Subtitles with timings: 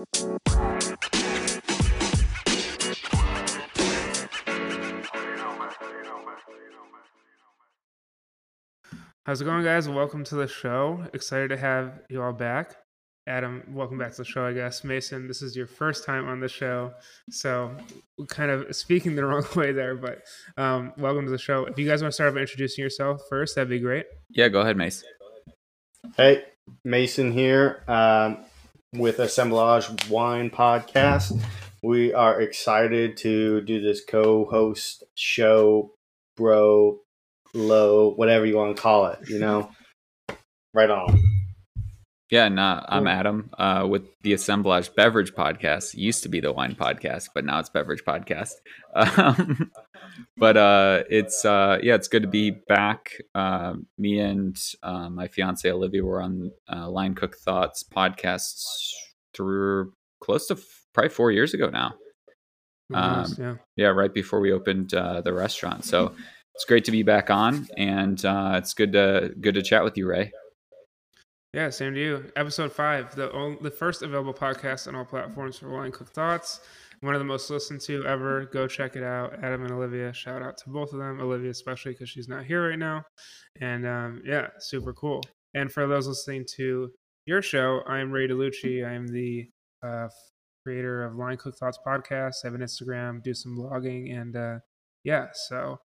[0.00, 0.12] How's
[9.42, 9.90] it going, guys?
[9.90, 11.04] Welcome to the show.
[11.12, 12.76] Excited to have you all back.
[13.26, 14.84] Adam, welcome back to the show, I guess.
[14.84, 16.94] Mason, this is your first time on the show.
[17.28, 17.76] So,
[18.28, 20.22] kind of speaking the wrong way there, but
[20.56, 21.66] um, welcome to the show.
[21.66, 24.06] If you guys want to start by introducing yourself first, that'd be great.
[24.30, 25.10] Yeah, go ahead, Mason.
[26.16, 26.44] Hey,
[26.84, 28.38] Mason here um,
[28.94, 31.40] with Assemblage Wine Podcast.
[31.82, 35.92] We are excited to do this co host show,
[36.36, 36.98] bro,
[37.54, 39.70] low, whatever you want to call it, you know?
[40.74, 41.20] right on.
[42.30, 45.94] Yeah, nah, I'm Adam uh, with the Assemblage Beverage Podcast.
[45.94, 48.52] It used to be the Wine Podcast, but now it's Beverage Podcast.
[48.94, 49.70] Um,
[50.36, 53.16] but uh, it's uh, yeah, it's good to be back.
[53.34, 58.64] Uh, me and uh, my fiance Olivia were on uh, Line Cook Thoughts podcasts
[59.34, 61.94] through close to f- probably four years ago now.
[62.92, 63.54] Um, yeah.
[63.76, 65.84] yeah, right before we opened uh, the restaurant.
[65.84, 66.12] So
[66.54, 69.96] it's great to be back on, and uh, it's good to good to chat with
[69.96, 70.32] you, Ray.
[71.52, 72.30] Yeah, same to you.
[72.36, 76.60] Episode five, the only, the first available podcast on all platforms for Line Cook Thoughts.
[77.00, 78.44] One of the most listened to ever.
[78.44, 79.34] Go check it out.
[79.42, 81.18] Adam and Olivia, shout out to both of them.
[81.20, 83.02] Olivia especially because she's not here right now,
[83.60, 85.22] and um, yeah, super cool.
[85.54, 86.90] And for those listening to
[87.26, 88.86] your show, I'm Ray DeLucci.
[88.86, 89.48] I'm the
[89.82, 90.06] uh,
[90.62, 92.34] creator of Line Cook Thoughts podcast.
[92.44, 94.58] I have an Instagram, do some blogging, and uh,
[95.02, 95.80] yeah, so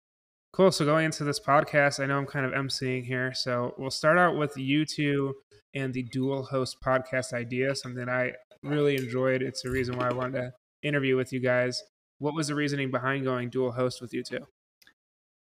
[0.54, 0.72] Cool.
[0.72, 3.34] So going into this podcast, I know I'm kind of emceeing here.
[3.34, 5.34] So we'll start out with you two
[5.74, 9.42] and the dual host podcast idea, something I really enjoyed.
[9.42, 10.54] It's the reason why I wanted to
[10.88, 11.82] interview with you guys.
[12.20, 14.46] What was the reasoning behind going dual host with you two?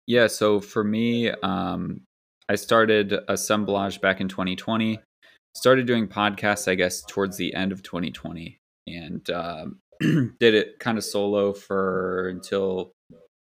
[0.07, 0.29] Yeah.
[0.29, 2.03] So for me, um,
[2.49, 5.01] I started Assemblage back in 2020.
[5.57, 10.97] Started doing podcasts, I guess, towards the end of 2020, and um, did it kind
[10.99, 12.93] of solo for until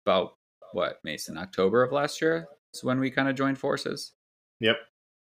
[0.04, 0.34] about
[0.74, 4.12] what Mason October of last year is when we kind of joined forces.
[4.60, 4.76] Yep.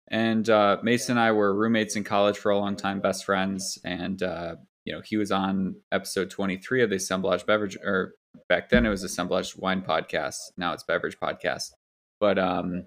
[0.09, 3.79] And uh, Mason and I were roommates in college for a long time, best friends,
[3.84, 8.13] and uh, you know he was on episode 23 of the Assemblage Beverage, or
[8.47, 10.38] back then it was Assemblage Wine Podcast.
[10.57, 11.72] Now it's Beverage Podcast.
[12.19, 12.85] But um,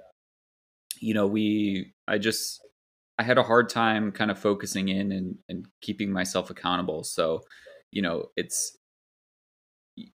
[1.00, 2.60] you know, we I just
[3.18, 7.02] I had a hard time kind of focusing in and, and keeping myself accountable.
[7.02, 7.42] So,
[7.90, 8.77] you know, it's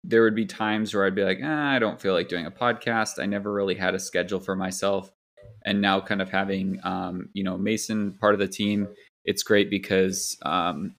[0.04, 2.52] there would be times where I'd be like, ah, I don't feel like doing a
[2.52, 3.22] podcast.
[3.22, 5.12] I never really had a schedule for myself.
[5.66, 8.88] And now, kind of having, um, you know, Mason part of the team,
[9.26, 10.96] it's great because um,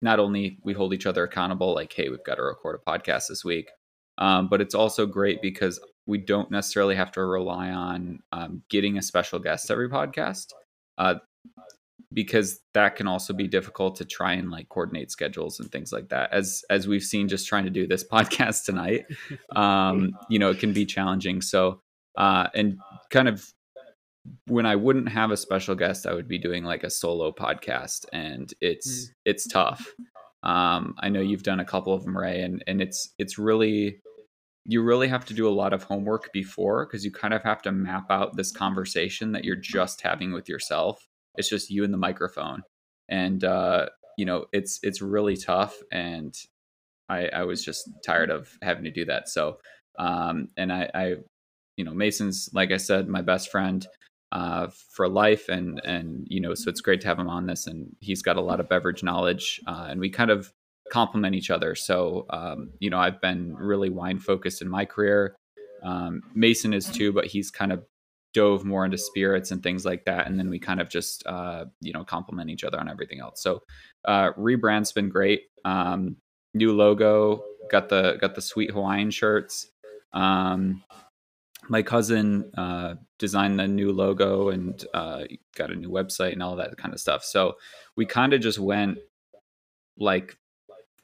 [0.00, 3.28] not only we hold each other accountable, like, hey, we've got to record a podcast
[3.28, 3.70] this week,
[4.18, 8.96] um, but it's also great because we don't necessarily have to rely on um, getting
[8.96, 10.46] a special guest every podcast.
[10.96, 11.16] Uh,
[12.12, 16.08] because that can also be difficult to try and like coordinate schedules and things like
[16.08, 19.06] that as as we've seen just trying to do this podcast tonight.
[19.54, 21.42] Um you know it can be challenging.
[21.42, 21.80] So
[22.16, 22.78] uh and
[23.10, 23.52] kind of
[24.46, 28.04] when i wouldn't have a special guest i would be doing like a solo podcast
[28.12, 29.14] and it's mm.
[29.24, 29.94] it's tough.
[30.42, 34.00] Um i know you've done a couple of them ray and and it's it's really
[34.64, 37.62] you really have to do a lot of homework before because you kind of have
[37.62, 41.92] to map out this conversation that you're just having with yourself it's just you and
[41.92, 42.62] the microphone.
[43.08, 46.34] And uh, you know it's it's really tough and
[47.08, 49.30] I, I was just tired of having to do that.
[49.30, 49.58] So
[49.98, 51.14] um, and I, I
[51.78, 53.86] you know mason's like i said my best friend
[54.32, 57.66] uh, for life and and you know so it's great to have him on this
[57.66, 60.52] and he's got a lot of beverage knowledge uh, and we kind of
[60.90, 61.74] complement each other.
[61.74, 65.34] So um, you know i've been really wine focused in my career.
[65.82, 67.84] Um, mason is too but he's kind of
[68.38, 71.64] dove more into spirits and things like that and then we kind of just uh,
[71.80, 73.42] you know complement each other on everything else.
[73.42, 73.62] So
[74.04, 75.42] uh, rebrand's been great.
[75.64, 76.16] Um,
[76.54, 79.70] new logo got the got the sweet hawaiian shirts.
[80.12, 80.84] Um,
[81.68, 85.24] my cousin uh, designed the new logo and uh,
[85.56, 87.24] got a new website and all that kind of stuff.
[87.24, 87.56] So
[87.96, 88.98] we kind of just went
[89.98, 90.38] like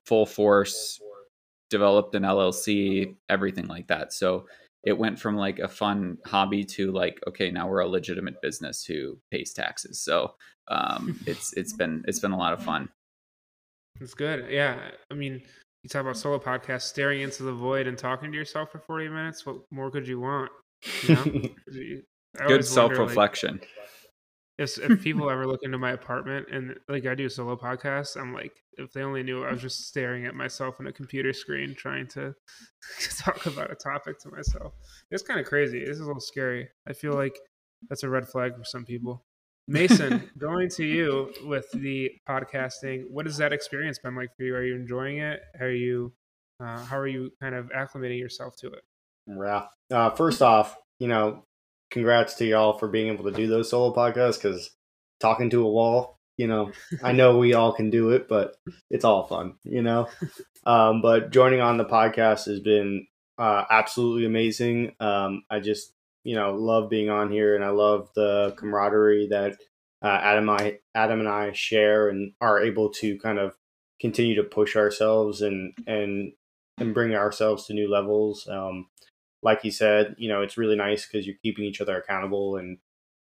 [0.06, 1.00] full force
[1.70, 4.12] developed an llc everything like that.
[4.12, 4.46] So
[4.84, 8.84] it went from like a fun hobby to like okay now we're a legitimate business
[8.84, 10.00] who pays taxes.
[10.00, 10.34] So
[10.69, 12.88] um, it's it's been it's been a lot of fun.
[14.00, 14.46] It's good.
[14.50, 14.78] Yeah
[15.10, 15.42] i mean
[15.84, 19.08] you talk about solo podcast staring into the void and talking to yourself for 40
[19.08, 20.50] minutes what more could you want
[21.02, 22.46] you know?
[22.48, 23.69] good self-reflection like,
[24.58, 28.32] if, if people ever look into my apartment and like I do solo podcasts, I'm
[28.32, 31.74] like, if they only knew I was just staring at myself on a computer screen
[31.74, 32.34] trying to
[33.18, 34.74] talk about a topic to myself.
[35.10, 35.80] It's kind of crazy.
[35.80, 36.68] This is a little scary.
[36.88, 37.38] I feel like
[37.88, 39.24] that's a red flag for some people.
[39.66, 44.54] Mason, going to you with the podcasting, what has that experience been like for you?
[44.54, 45.40] Are you enjoying it?
[45.60, 46.12] Are you,
[46.60, 48.82] uh, how are you kind of acclimating yourself to it?
[49.26, 49.66] Yeah.
[49.90, 51.44] Uh, first off, you know,
[51.90, 54.70] congrats to y'all for being able to do those solo podcasts because
[55.20, 56.72] talking to a wall, you know,
[57.02, 58.56] I know we all can do it, but
[58.90, 60.08] it's all fun, you know.
[60.66, 64.94] Um, but joining on the podcast has been uh, absolutely amazing.
[64.98, 65.92] Um, I just,
[66.22, 69.58] you know, love being on here, and I love the camaraderie that
[70.02, 73.54] uh, Adam, I, Adam and I share, and are able to kind of
[74.00, 76.32] continue to push ourselves and and
[76.78, 78.48] and bring ourselves to new levels.
[78.48, 78.86] Um,
[79.44, 82.79] like you said, you know, it's really nice because you're keeping each other accountable, and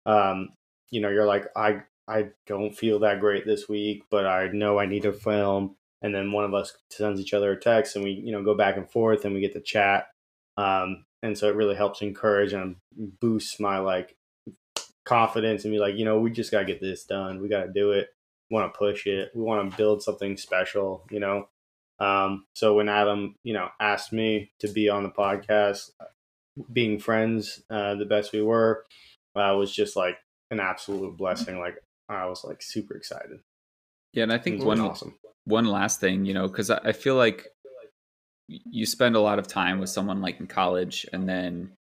[0.05, 0.51] um,
[0.91, 4.79] you know, you're like, I I don't feel that great this week, but I know
[4.79, 5.77] I need to film.
[6.01, 8.55] And then one of us sends each other a text, and we you know go
[8.55, 10.09] back and forth, and we get to chat.
[10.57, 12.77] Um, and so it really helps encourage and
[13.21, 14.17] boosts my like
[15.05, 17.41] confidence and be like, you know, we just gotta get this done.
[17.41, 18.09] We gotta do it.
[18.51, 19.31] We want to push it.
[19.35, 21.05] We want to build something special.
[21.11, 21.49] You know.
[22.01, 25.91] Um, so when Adam, you know, asked me to be on the podcast,
[26.73, 28.85] being friends, uh, the best we were,
[29.35, 30.19] uh, was just like
[30.51, 31.59] an absolute blessing.
[31.59, 33.41] Like I was like super excited.
[34.13, 35.19] Yeah, and I think one awesome.
[35.45, 37.49] one last thing, you know, because I, I feel like
[38.47, 41.73] you spend a lot of time with someone like in college, and then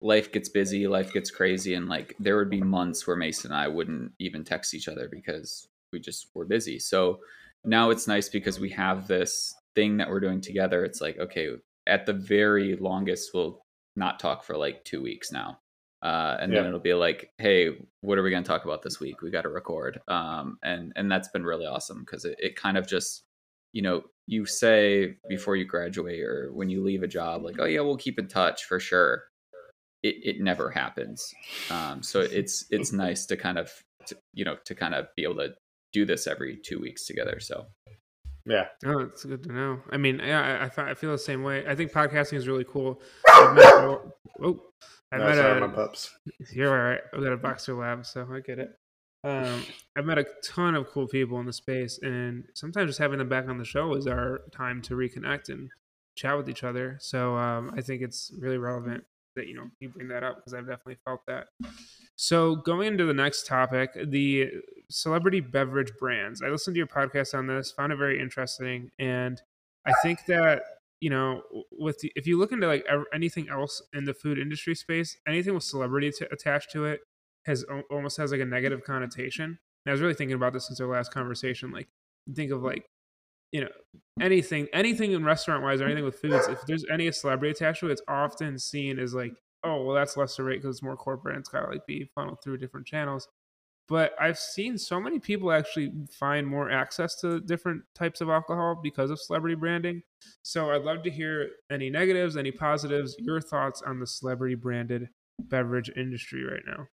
[0.00, 3.60] life gets busy, life gets crazy, and like there would be months where Mason and
[3.60, 6.78] I wouldn't even text each other because we just were busy.
[6.78, 7.20] So
[7.64, 10.84] now it's nice because we have this thing that we're doing together.
[10.84, 11.50] It's like okay,
[11.86, 13.62] at the very longest, we'll
[13.96, 15.58] not talk for like two weeks now.
[16.02, 16.58] Uh, and yeah.
[16.58, 17.70] then it'll be like, hey,
[18.00, 19.22] what are we going to talk about this week?
[19.22, 20.00] We got to record.
[20.08, 23.22] Um, and and that's been really awesome because it, it kind of just,
[23.72, 27.66] you know, you say before you graduate or when you leave a job, like, oh
[27.66, 29.24] yeah, we'll keep in touch for sure.
[30.02, 31.32] It it never happens.
[31.70, 33.70] Um, so it's it's nice to kind of,
[34.06, 35.54] to, you know, to kind of be able to
[35.92, 37.38] do this every two weeks together.
[37.38, 37.66] So
[38.44, 38.66] yeah.
[38.84, 39.80] Oh, it's good to know.
[39.90, 41.64] I mean, yeah, I, I, feel the same way.
[41.66, 43.00] I think podcasting is really cool.
[43.28, 44.12] oh,
[45.12, 46.10] I no, met sorry, a, my pups.
[46.52, 47.00] You're all right.
[47.12, 48.70] I've got a boxer lab, so I get it.
[49.24, 49.62] Um,
[49.96, 53.28] I've met a ton of cool people in the space, and sometimes just having them
[53.28, 55.70] back on the show is our time to reconnect and
[56.16, 56.98] chat with each other.
[57.00, 59.04] So um, I think it's really relevant
[59.36, 61.48] that you know you bring that up because I've definitely felt that.
[62.16, 64.48] So going into the next topic, the
[64.90, 66.42] celebrity beverage brands.
[66.42, 69.40] I listened to your podcast on this, found it very interesting, and
[69.86, 70.62] I think that
[71.02, 71.42] you know,
[71.72, 75.52] with the, if you look into like anything else in the food industry space, anything
[75.52, 77.00] with celebrity attached to it
[77.44, 79.44] has almost has like a negative connotation.
[79.44, 79.58] And
[79.88, 81.72] I was really thinking about this since our last conversation.
[81.72, 81.88] Like,
[82.32, 82.84] think of like,
[83.52, 83.70] you know,
[84.20, 86.48] anything, anything in restaurant wise or anything with foods.
[86.48, 90.16] If there's any celebrity attached to it, it's often seen as like, oh, well, that's
[90.16, 91.36] lesser rate because it's more corporate.
[91.36, 93.28] And it's got to like be funneled through different channels
[93.92, 98.80] but I've seen so many people actually find more access to different types of alcohol
[98.82, 100.02] because of celebrity branding.
[100.42, 105.08] So I'd love to hear any negatives, any positives, your thoughts on the celebrity branded
[105.38, 106.86] beverage industry right now.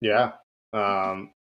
[0.00, 0.32] Yeah.
[0.72, 1.32] Um,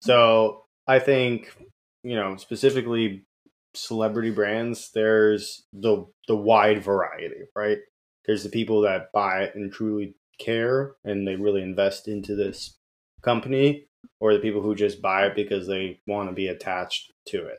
[0.00, 1.54] so I think,
[2.02, 3.26] you know, specifically
[3.74, 7.78] celebrity brands, there's the the wide variety, right?
[8.26, 12.76] There's the people that buy it and truly care and they really invest into this
[13.22, 13.86] company
[14.20, 17.58] or the people who just buy it because they want to be attached to it.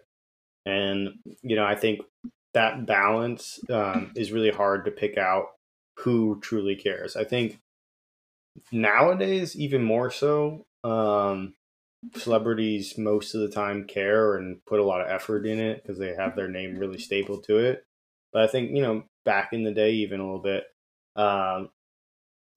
[0.66, 1.10] And,
[1.42, 2.02] you know, I think
[2.54, 5.48] that balance um, is really hard to pick out
[5.98, 7.16] who truly cares.
[7.16, 7.60] I think
[8.72, 11.54] nowadays, even more so, um,
[12.16, 15.98] celebrities most of the time care and put a lot of effort in it because
[15.98, 17.86] they have their name really stapled to it.
[18.32, 20.66] But I think, you know, back in the day, even a little bit,
[21.16, 21.70] um,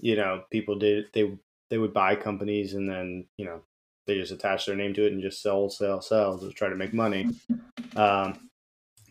[0.00, 1.38] you know, people did, they
[1.70, 3.60] they would buy companies and then you know
[4.06, 6.74] they just attach their name to it and just sell, sell, sell to try to
[6.74, 7.28] make money.
[7.94, 8.48] Um,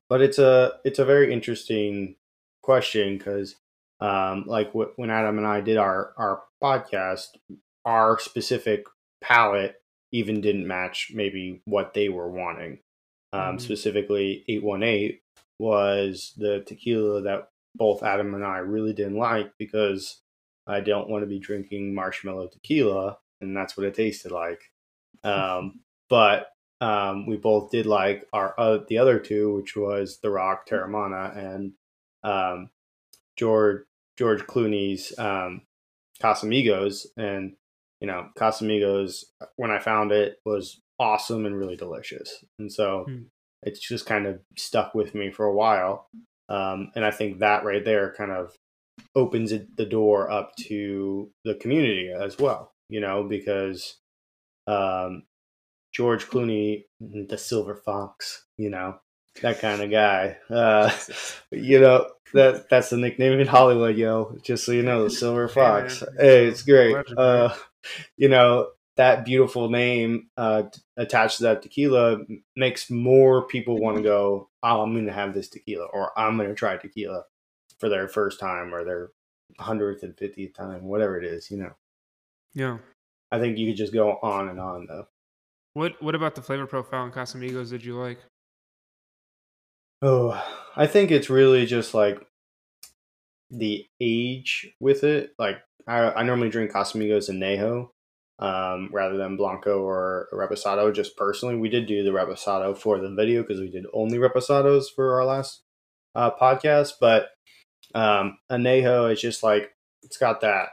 [0.09, 2.15] but it's a it's a very interesting
[2.61, 3.55] question because
[3.99, 7.27] um, like w- when Adam and I did our our podcast,
[7.85, 8.85] our specific
[9.21, 12.79] palette even didn't match maybe what they were wanting.
[13.33, 13.57] Um, mm-hmm.
[13.59, 15.21] Specifically, eight one eight
[15.59, 20.21] was the tequila that both Adam and I really didn't like because
[20.65, 24.61] I don't want to be drinking marshmallow tequila, and that's what it tasted like.
[25.23, 30.29] Um, but um, we both did like our uh, the other two, which was The
[30.29, 31.73] Rock, Teremana, and
[32.23, 32.69] um,
[33.35, 33.83] George
[34.17, 35.63] George Clooney's um,
[36.21, 37.07] Casamigos.
[37.17, 37.55] And
[38.01, 39.25] you know, Casamigos,
[39.55, 42.43] when I found it, was awesome and really delicious.
[42.59, 43.23] And so hmm.
[43.63, 46.07] it's just kind of stuck with me for a while.
[46.49, 48.55] Um, and I think that right there kind of
[49.15, 53.97] opens it, the door up to the community as well, you know, because
[54.67, 55.23] um,
[55.93, 58.99] George Clooney, the Silver Fox, you know,
[59.41, 60.37] that kind of guy.
[60.49, 60.91] Uh,
[61.51, 64.37] you know, that that's the nickname in Hollywood, yo.
[64.41, 66.03] Just so you know, the Silver Fox.
[66.19, 66.95] hey, it's great.
[67.15, 67.53] Uh,
[68.17, 70.63] you know, that beautiful name uh,
[70.97, 72.17] attached to that tequila
[72.55, 76.35] makes more people want to go, oh, I'm going to have this tequila, or I'm
[76.37, 77.23] going to try tequila
[77.79, 79.11] for their first time or their
[79.59, 81.73] 150th time, whatever it is, you know.
[82.53, 82.79] Yeah.
[83.31, 85.07] I think you could just go on and on, though.
[85.73, 87.69] What What about the flavor profile in Casamigos?
[87.69, 88.19] Did you like?
[90.01, 90.43] Oh,
[90.75, 92.25] I think it's really just like
[93.51, 95.33] the age with it.
[95.37, 95.57] Like
[95.87, 97.89] I, I normally drink Casamigos Anejo
[98.39, 100.93] um, rather than Blanco or Reposado.
[100.93, 104.85] Just personally, we did do the Reposado for the video because we did only Reposados
[104.93, 105.61] for our last
[106.15, 106.93] uh, podcast.
[106.99, 107.29] But
[107.95, 109.71] um, Anejo is just like
[110.03, 110.69] it's got that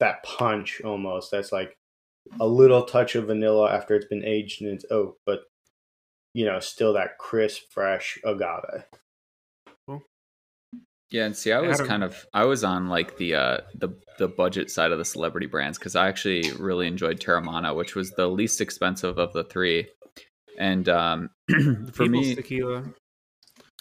[0.00, 1.30] that punch almost.
[1.30, 1.76] That's like
[2.40, 5.42] a little touch of vanilla after it's been aged in its oak, but
[6.34, 8.84] you know, still that crisp, fresh agave.
[11.10, 14.26] Yeah, and see, I was kind of I was on like the uh the the
[14.26, 18.26] budget side of the celebrity brands because I actually really enjoyed Teremana, which was the
[18.26, 19.88] least expensive of the three.
[20.58, 22.84] And um for People's me, tequila.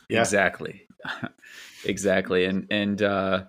[0.08, 0.22] Yeah.
[0.22, 0.88] exactly,
[1.86, 3.46] exactly, and and uh,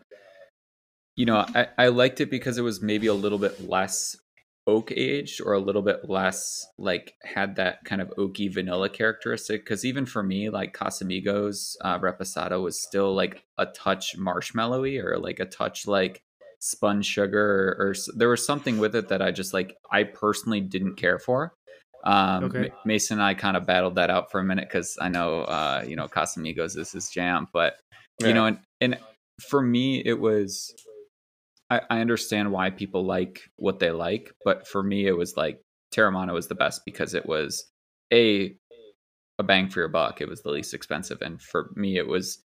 [1.14, 4.16] you know, I I liked it because it was maybe a little bit less
[4.66, 9.64] oak aged or a little bit less like had that kind of oaky vanilla characteristic?
[9.64, 15.18] Because even for me like casamigos uh, reposado was still like a touch marshmallowy or
[15.18, 16.22] like a touch like
[16.58, 20.60] spun sugar or, or there was something with it that i just like i personally
[20.60, 21.52] didn't care for.
[22.04, 22.60] Um Okay.
[22.62, 25.40] Ma- mason and i kind of battled that out for a minute because i know
[25.42, 27.78] uh you know casamigos is his jam but
[28.20, 28.98] you know and, and
[29.48, 30.74] for me it was
[31.70, 35.60] I, I understand why people like what they like but for me it was like
[35.94, 37.64] teremana was the best because it was
[38.12, 38.54] a
[39.38, 42.38] a bang for your buck it was the least expensive and for me it was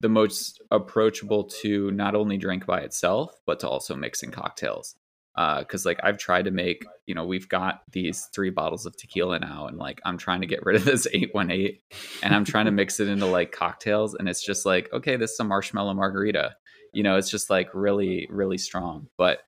[0.00, 4.96] the most approachable to not only drink by itself but to also mix in cocktails
[5.36, 8.96] uh, because like i've tried to make you know we've got these three bottles of
[8.96, 11.78] tequila now and like i'm trying to get rid of this 818
[12.22, 15.32] and i'm trying to mix it into like cocktails and it's just like okay this
[15.32, 16.54] is a marshmallow margarita
[16.94, 19.08] you know it's just like really really strong.
[19.18, 19.40] But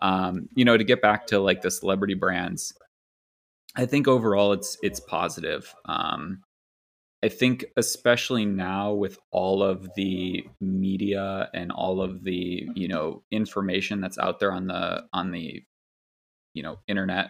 [0.00, 2.72] um you know to get back to like the celebrity brands
[3.76, 5.74] i think overall it's it's positive.
[5.84, 6.42] Um
[7.22, 13.22] i think especially now with all of the media and all of the you know
[13.30, 15.62] information that's out there on the on the
[16.54, 17.28] you know internet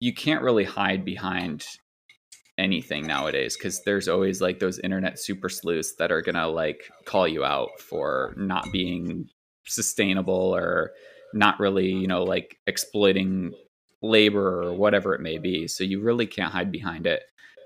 [0.00, 1.64] you can't really hide behind
[2.60, 7.26] anything nowadays because there's always like those internet super sleuths that are gonna like call
[7.26, 9.28] you out for not being
[9.66, 10.92] sustainable or
[11.32, 13.52] not really you know like exploiting
[14.02, 15.68] labor or whatever it may be.
[15.68, 17.22] So you really can't hide behind it.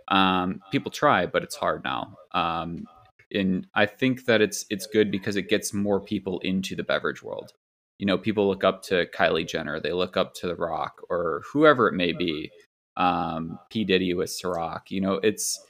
[0.08, 2.16] Um, people try but it's hard now.
[2.32, 2.84] Um,
[3.32, 7.22] and i think that it's it's good because it gets more people into the beverage
[7.22, 7.52] world.
[7.98, 11.42] You know people look up to kylie jenner they look up to the rock or
[11.52, 12.50] whoever it may be
[12.96, 14.90] um p diddy with Ciroc.
[14.90, 15.60] you know it's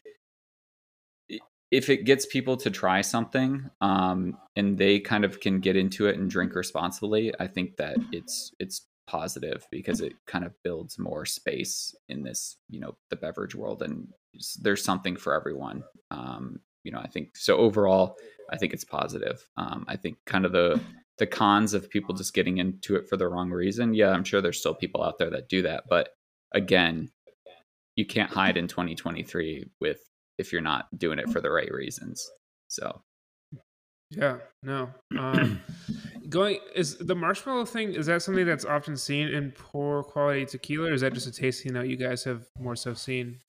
[1.71, 6.07] if it gets people to try something um and they kind of can get into
[6.07, 10.99] it and drink responsibly i think that it's it's positive because it kind of builds
[10.99, 14.09] more space in this you know the beverage world and
[14.63, 18.17] there's something for everyone um you know i think so overall
[18.51, 20.81] i think it's positive um i think kind of the
[21.19, 24.41] the cons of people just getting into it for the wrong reason yeah i'm sure
[24.41, 26.11] there's still people out there that do that but
[26.55, 27.11] again
[27.97, 30.01] you can't hide in 2023 with
[30.39, 32.29] if you're not doing it for the right reasons
[32.69, 33.03] so
[34.11, 34.91] Yeah, no.
[35.19, 35.61] Um,
[36.29, 37.95] going is the marshmallow thing.
[37.95, 41.33] Is that something that's often seen in poor quality tequila, or is that just a
[41.33, 43.41] tasting that you guys have more so seen,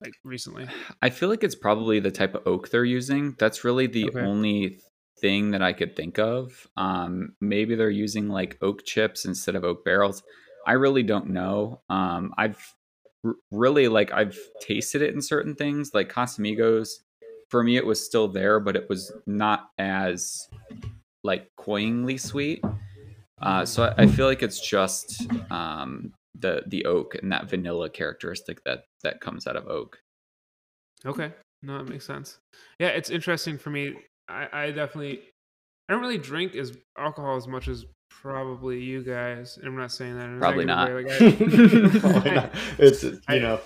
[0.00, 0.66] like recently?
[1.02, 3.34] I feel like it's probably the type of oak they're using.
[3.38, 4.20] That's really the Okay.
[4.20, 4.80] only
[5.20, 6.66] thing that I could think of.
[6.76, 10.22] Um, maybe they're using like oak chips instead of oak barrels.
[10.66, 11.80] I really don't know.
[11.88, 12.74] Um, I've
[13.24, 16.90] r- really like I've tasted it in certain things, like Casamigos.
[17.48, 20.48] For me, it was still there, but it was not as
[21.22, 22.64] like cloyingly sweet.
[23.40, 27.90] Uh, so I, I feel like it's just um, the the oak and that vanilla
[27.90, 29.98] characteristic that that comes out of oak.
[31.04, 32.38] Okay, no, that makes sense.
[32.78, 33.96] Yeah, it's interesting for me.
[34.28, 35.22] I, I definitely,
[35.88, 37.84] I don't really drink as alcohol as much as
[38.20, 39.56] probably you guys.
[39.56, 40.88] And I'm not saying that in Probably not.
[40.92, 42.54] way, like, I- Probably not.
[42.78, 43.60] it's you I- know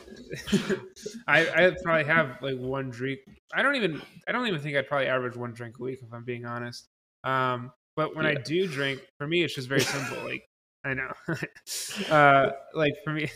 [1.27, 3.21] I I probably have like one drink.
[3.55, 6.13] I don't even I don't even think I'd probably average one drink a week if
[6.13, 6.87] I'm being honest.
[7.25, 10.19] Um, but when I do drink, for me it's just very simple.
[10.25, 10.45] Like
[10.85, 11.13] I know.
[12.11, 13.29] uh, like for me,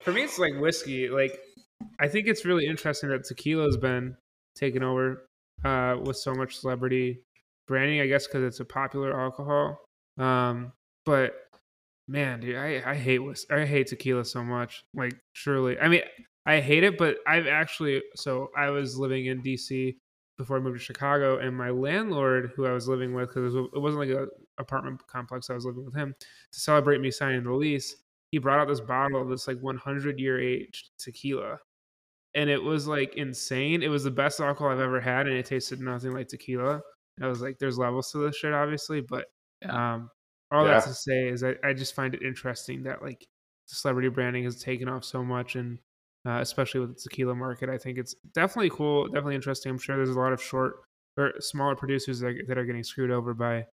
[0.00, 1.08] for me, it's like whiskey.
[1.08, 1.38] Like
[2.00, 4.16] I think it's really interesting that tequila's been
[4.56, 5.26] taken over
[5.64, 7.20] uh, with so much celebrity
[7.72, 8.02] branding.
[8.02, 9.80] I guess because it's a popular alcohol.
[10.18, 10.72] Um,
[11.06, 11.32] but
[12.06, 14.84] man, dude, I, I hate whis- I hate tequila so much.
[14.94, 16.02] Like, surely, I mean,
[16.44, 18.02] I hate it, but I've actually.
[18.14, 19.96] So I was living in DC
[20.36, 23.80] before I moved to Chicago, and my landlord, who I was living with, because it
[23.80, 26.14] wasn't like an apartment complex, I was living with him
[26.52, 27.96] to celebrate me signing the lease.
[28.32, 31.58] He brought out this bottle of this like 100 year aged tequila,
[32.34, 33.82] and it was like insane.
[33.82, 36.82] It was the best alcohol I've ever had, and it tasted nothing like tequila.
[37.20, 39.26] I was like, "There's levels to this shit, obviously," but
[39.68, 40.10] um,
[40.50, 40.74] all Yeah.
[40.74, 43.26] that to say is I, I just find it interesting that like
[43.66, 45.78] celebrity branding has taken off so much and
[46.26, 49.96] uh, especially with the tequila market i think it's definitely cool definitely interesting i'm sure
[49.96, 50.82] there's a lot of short
[51.16, 53.64] or smaller producers that, that are getting screwed over by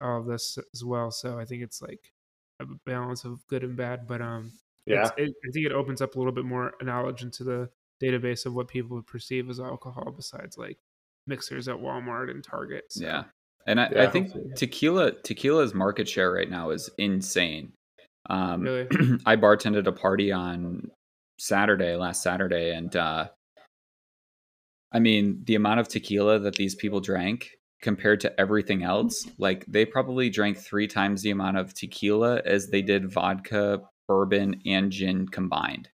[0.00, 2.12] all of this as well so i think it's like
[2.60, 4.52] a balance of good and bad but um
[4.86, 5.02] Yeah.
[5.02, 7.68] it's, it, i think it opens up a little bit more knowledge into the
[8.00, 10.78] database of what people would perceive as alcohol besides like
[11.26, 13.04] mixers at walmart and target so.
[13.04, 13.24] Yeah.
[13.66, 17.72] And I, I think tequila tequila's market share right now is insane.
[18.28, 18.88] Um, Really?
[19.26, 20.90] I bartended a party on
[21.38, 23.28] Saturday, last Saturday, and uh,
[24.92, 27.50] I mean the amount of tequila that these people drank
[27.82, 32.68] compared to everything else, like they probably drank three times the amount of tequila as
[32.68, 35.88] they did vodka, bourbon, and gin combined.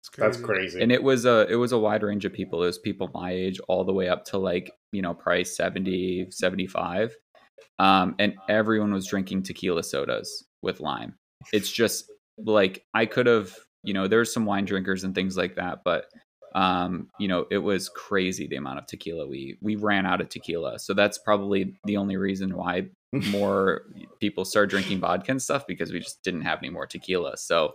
[0.00, 0.46] It's That's crazy.
[0.46, 0.82] crazy.
[0.82, 2.62] And it was a it was a wide range of people.
[2.62, 6.28] It was people my age all the way up to like, you know, price 70,
[6.30, 7.16] 75.
[7.78, 11.14] Um, and everyone was drinking tequila sodas with lime.
[11.52, 15.56] It's just like I could have, you know, there's some wine drinkers and things like
[15.56, 16.06] that, but
[16.54, 20.28] um, you know, it was crazy the amount of tequila we we ran out of
[20.28, 20.78] tequila.
[20.78, 22.88] So that's probably the only reason why
[23.30, 23.82] more
[24.20, 27.36] people start drinking vodka and stuff because we just didn't have any more tequila.
[27.36, 27.74] So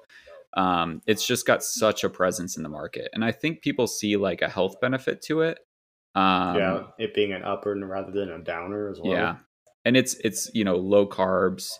[0.55, 4.17] um, it's just got such a presence in the market, and I think people see
[4.17, 5.60] like a health benefit to it.
[6.16, 9.13] Um, yeah, it being an upper rather than a downer as well.
[9.13, 9.37] yeah,
[9.83, 11.72] and it's it's you know low carbs.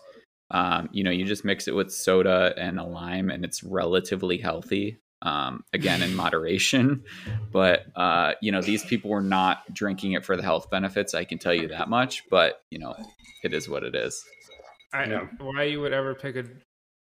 [0.50, 4.38] Um, you know, you just mix it with soda and a lime, and it's relatively
[4.38, 4.98] healthy.
[5.22, 7.04] Um, again, in moderation,
[7.52, 11.14] but uh, you know these people were not drinking it for the health benefits.
[11.14, 12.24] I can tell you that much.
[12.28, 12.96] But you know,
[13.44, 14.22] it is what it is.
[14.92, 15.26] I, Yeah.
[15.38, 16.44] Why you would ever pick a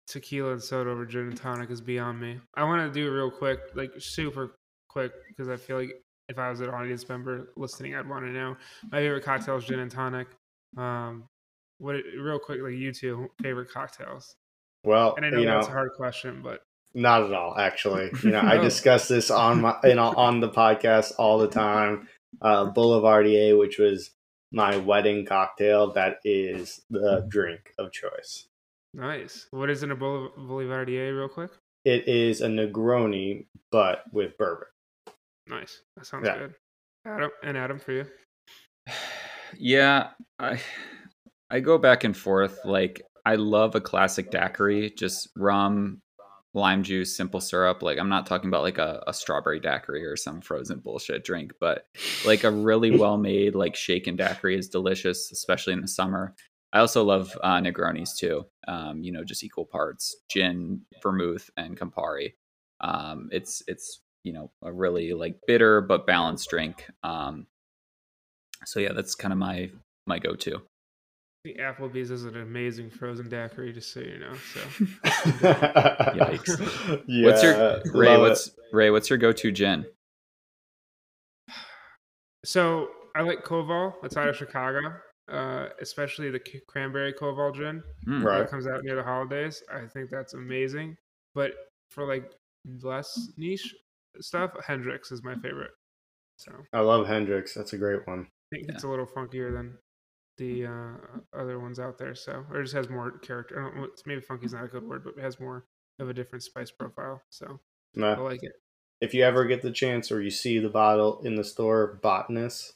[0.07, 2.39] tequila and soda over gin and tonic is beyond me.
[2.55, 4.55] I want to do it real quick, like super
[4.89, 5.91] quick, because I feel like
[6.29, 8.57] if I was an audience member listening, I'd want to know.
[8.91, 10.29] My favorite cocktail is gin and tonic.
[10.77, 11.25] Um,
[11.79, 14.37] what real quick, like you two favorite cocktails?
[14.85, 16.63] Well, And I know you know, that's a hard question, but
[16.95, 17.59] not at all.
[17.59, 18.63] Actually, you know, I Oh.
[18.63, 22.09] discuss this on my, you know, on the podcast all the time.
[22.43, 24.11] Uh, Boulevardier, which was
[24.53, 28.47] my wedding cocktail, that is the drink of choice.
[28.95, 29.47] Nice.
[29.51, 31.51] What is in a Boul- Boulevardier, real quick?
[31.85, 34.69] It is a Negroni, but with bourbon.
[35.47, 35.83] Nice.
[35.97, 36.39] That sounds Yeah.
[36.39, 36.55] good.
[37.07, 38.07] Adam and Adam for you.
[39.57, 40.61] Yeah, I
[41.49, 42.59] I go back and forth.
[42.65, 46.01] Like I love a classic daiquiri, just rum,
[46.55, 47.81] lime juice, simple syrup.
[47.83, 51.53] Like I'm not talking about like a, a strawberry daiquiri or some frozen bullshit drink,
[51.61, 51.87] but
[52.27, 56.35] like a really well made like shaken daiquiri is delicious, especially in the summer.
[56.75, 58.47] I also love uh, Negronis too.
[58.67, 62.35] Um, you know, just equal parts gin, vermouth, and Campari.
[62.81, 66.85] Um, it's it's you know a really like bitter but balanced drink.
[67.05, 67.47] Um,
[68.67, 69.71] so yeah, that's kind of my
[70.07, 70.63] my go to.
[71.45, 74.35] The Applebee's is an amazing frozen daiquiri, just so you know.
[74.35, 74.61] So
[76.15, 77.03] Yikes.
[77.07, 78.09] yeah, what's your Ray?
[78.09, 78.91] love What's Ray?
[78.91, 79.87] What's your go to gin?
[82.45, 83.93] So I like Koval.
[84.03, 84.95] It's out of Chicago,
[85.29, 88.39] uh, especially the cranberry Koval gin Mm, Right.
[88.41, 89.63] that comes out near the holidays.
[89.73, 90.97] I think that's amazing.
[91.35, 91.53] But
[91.91, 92.31] for like
[92.83, 93.75] less niche
[94.21, 95.71] stuff, Hendrick's is my favorite.
[96.37, 97.55] So I I love Hendrick's.
[97.55, 98.27] That's a great one.
[98.53, 99.79] I think it's a little funkier than
[100.37, 100.97] the uh,
[101.39, 102.15] other ones out there.
[102.15, 103.59] So or it just has more character.
[103.61, 105.65] I don't it's- maybe funky is not a good word, but it has more
[105.99, 107.23] of a different spice profile.
[107.31, 107.61] So
[107.97, 108.53] I like it.
[109.01, 112.75] If you ever get the chance or you see the bottle in the store, Botanist,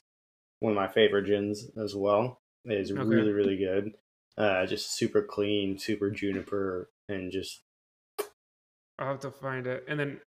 [0.60, 3.00] one of my favorite gins as well, It is Okay.
[3.02, 3.94] really really good.
[4.36, 7.62] Uh, just super clean, super juniper, and just
[8.98, 9.84] I'll have to find it.
[9.88, 10.20] And then,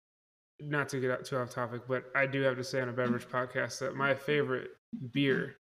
[0.60, 2.94] not to get out too off topic, but I do have to say on a
[2.94, 4.72] beverage podcast that my favorite
[5.12, 5.56] beer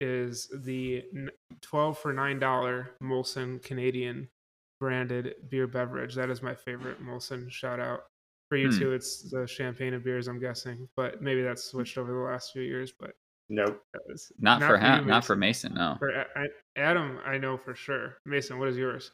[0.00, 1.04] is the
[1.60, 4.28] 12 for $9 Molson Canadian
[4.80, 6.14] branded beer beverage.
[6.14, 8.04] That is my favorite Molson shout out.
[8.48, 8.78] For you Hmm.
[8.78, 12.52] two, it's the champagne of beers, I'm guessing, but maybe that's switched over the last
[12.52, 12.92] few years.
[12.98, 13.12] But
[13.54, 13.82] Nope.
[13.92, 15.06] That was Not, for you, him.
[15.06, 15.74] Not for Mason.
[15.74, 15.74] Mason.
[15.74, 15.96] No.
[15.98, 16.46] For A- I-
[16.80, 18.16] Adam, I know for sure.
[18.24, 19.10] Mason, what is yours?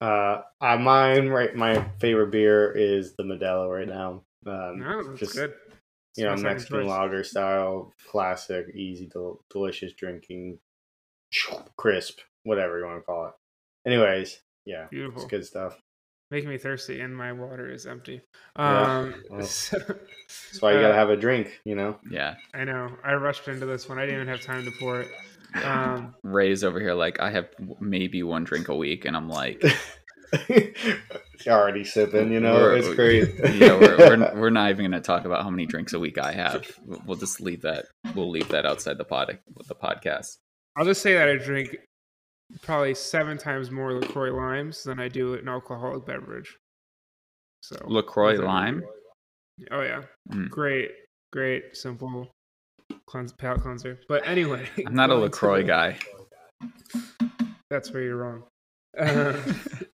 [0.00, 1.54] Uh, uh, mine right.
[1.56, 4.22] My favorite beer is the Modelo right now.
[4.46, 5.52] Um, No, that's just, good.
[6.16, 10.58] you know, It's my second Mexican lager style, classic, easy, del- delicious drinking,
[11.76, 13.32] crisp, whatever you want to call it.
[13.84, 15.22] Anyways, yeah, Beautiful.
[15.22, 15.76] it's good stuff.
[16.30, 18.20] Making me thirsty, and my water is empty.
[18.56, 21.98] Yeah, Um, well, so- That's why you uh, gotta have a drink, you know.
[22.08, 22.36] Yeah.
[22.54, 22.90] I know.
[23.04, 23.98] I rushed into this one.
[23.98, 25.08] I didn't even have time to pour it.
[25.64, 27.48] Um, Ray's over here like I have
[27.80, 29.60] maybe one drink a week, and I'm like,
[31.48, 32.54] already sipping, you know.
[32.54, 33.28] We're- it's great.
[33.56, 36.18] yeah, we're, we're, we're not even going to talk about how many drinks a week
[36.18, 36.64] I have.
[36.84, 37.86] We'll- We'll just leave that.
[38.14, 40.36] We'll leave that outside the pod the podcast.
[40.76, 41.76] I'll just say that I drink
[42.62, 46.56] probably seven times more LaCroix limes than I do an alcoholic beverage.
[47.62, 48.82] So Lacroix lime.
[49.70, 50.48] Oh yeah, Mm.
[50.48, 50.90] great,
[51.32, 52.28] great, simple
[53.06, 53.98] cleanse, palate cleanser.
[54.08, 55.98] But anyway, I'm not a Lacroix guy.
[57.68, 58.44] That's where you're wrong.
[58.98, 59.40] Uh,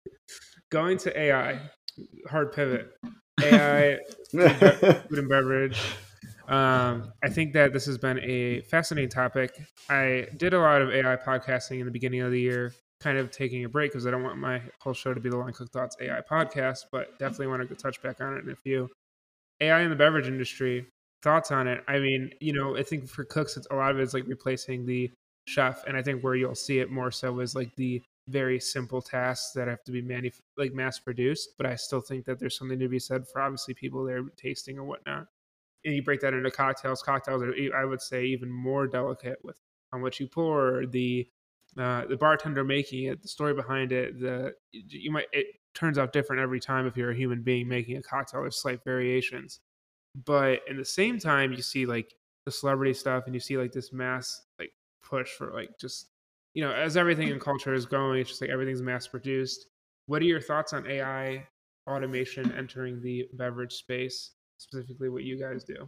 [0.71, 1.59] going to AI,
[2.29, 2.91] hard pivot.
[3.41, 3.97] AI,
[4.31, 5.79] food and beverage.
[6.47, 9.59] Um, I think that this has been a fascinating topic.
[9.89, 13.31] I did a lot of AI podcasting in the beginning of the year, kind of
[13.31, 15.71] taking a break because I don't want my whole show to be the Line Cook
[15.71, 18.89] Thoughts AI podcast, but definitely want to touch back on it in a few.
[19.61, 20.85] AI in the beverage industry,
[21.23, 21.83] thoughts on it?
[21.87, 24.27] I mean, you know, I think for cooks, it's a lot of it is like
[24.27, 25.11] replacing the
[25.47, 29.01] chef, and I think where you'll see it more so is like the very simple
[29.01, 31.49] tasks that have to be manu- like mass produced.
[31.57, 34.77] But I still think that there's something to be said for obviously people there tasting
[34.77, 35.27] or whatnot.
[35.85, 37.03] And you break that into cocktails.
[37.03, 39.57] Cocktails are, I would say, even more delicate with
[39.91, 41.27] how much you pour, the
[41.77, 44.19] uh, the bartender making it, the story behind it.
[44.19, 47.97] The you might it turns out different every time if you're a human being making
[47.97, 48.41] a cocktail.
[48.41, 49.59] There's slight variations,
[50.25, 53.71] but in the same time, you see like the celebrity stuff, and you see like
[53.71, 54.71] this mass like
[55.03, 56.07] push for like just
[56.53, 59.67] you know as everything in culture is going, it's just like everything's mass produced.
[60.07, 61.47] What are your thoughts on AI
[61.87, 64.31] automation entering the beverage space?
[64.57, 65.87] Specifically, what you guys do.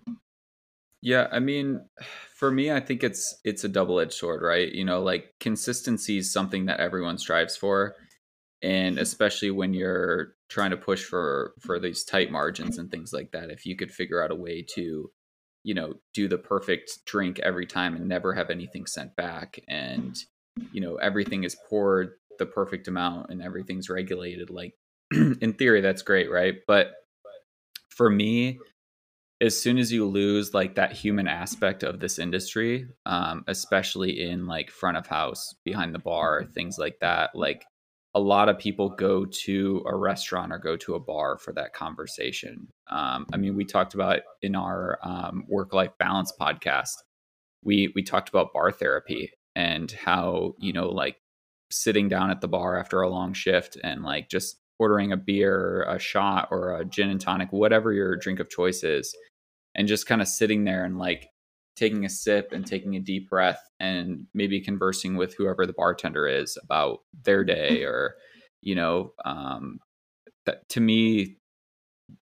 [1.02, 1.82] Yeah, I mean,
[2.36, 4.72] for me, I think it's it's a double edged sword, right?
[4.72, 7.96] You know, like consistency is something that everyone strives for,
[8.62, 13.32] and especially when you're trying to push for for these tight margins and things like
[13.32, 13.50] that.
[13.50, 15.12] If you could figure out a way to,
[15.64, 20.18] you know, do the perfect drink every time and never have anything sent back, and
[20.72, 24.74] you know everything is poured the perfect amount and everything's regulated, like
[25.14, 26.56] in theory, that's great, right?
[26.68, 26.92] But
[27.98, 28.60] for me,
[29.42, 34.48] as soon as you lose like that human aspect of this industry um, especially in
[34.48, 37.66] like front of house behind the bar things like that like
[38.16, 41.74] a lot of people go to a restaurant or go to a bar for that
[41.74, 42.68] conversation.
[42.90, 46.94] Um, i mean we talked about in our um, work life balance podcast
[47.64, 51.18] we we talked about bar therapy and how you know like
[51.70, 55.84] sitting down at the bar after a long shift and like just ordering a beer
[55.90, 59.16] a shot or a gin and tonic whatever your drink of choice is
[59.76, 61.30] and just kind of sitting there and like
[61.76, 66.28] taking a sip and taking a deep breath and maybe conversing with whoever the bartender
[66.28, 68.16] is about their day or
[68.62, 69.80] you know um
[70.46, 71.38] that to me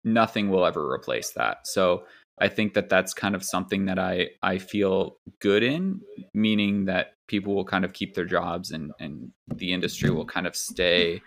[0.04, 1.68] nothing will ever replace that.
[1.68, 2.04] So
[2.40, 6.00] i think that that's kind of something that i i feel good in
[6.34, 10.46] meaning that people will kind of keep their jobs and and the industry will kind
[10.48, 11.22] of stay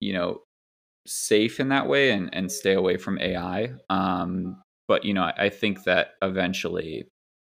[0.00, 0.40] you know
[1.06, 5.34] safe in that way and and stay away from ai um but you know I,
[5.38, 7.08] I think that eventually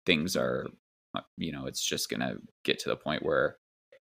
[0.06, 0.68] things are
[1.16, 3.58] uh, you know it's just gonna get to the point where